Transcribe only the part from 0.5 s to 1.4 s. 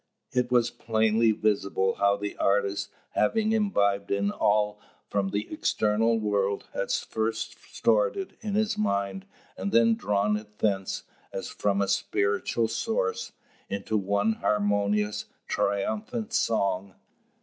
was plainly